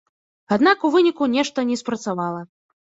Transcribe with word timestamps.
Аднак 0.57 0.87
у 0.89 0.91
выніку 0.97 1.29
нешта 1.37 1.69
не 1.71 1.81
спрацавала. 1.85 2.41